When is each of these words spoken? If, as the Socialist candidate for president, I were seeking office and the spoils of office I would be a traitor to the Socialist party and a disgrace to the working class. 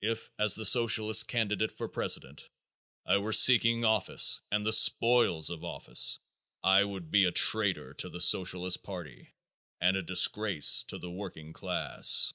If, 0.00 0.32
as 0.40 0.56
the 0.56 0.64
Socialist 0.64 1.28
candidate 1.28 1.70
for 1.70 1.86
president, 1.86 2.50
I 3.06 3.18
were 3.18 3.32
seeking 3.32 3.84
office 3.84 4.40
and 4.50 4.66
the 4.66 4.72
spoils 4.72 5.50
of 5.50 5.62
office 5.62 6.18
I 6.64 6.82
would 6.82 7.12
be 7.12 7.26
a 7.26 7.30
traitor 7.30 7.94
to 7.94 8.08
the 8.08 8.20
Socialist 8.20 8.82
party 8.82 9.36
and 9.80 9.96
a 9.96 10.02
disgrace 10.02 10.82
to 10.88 10.98
the 10.98 11.12
working 11.12 11.52
class. 11.52 12.34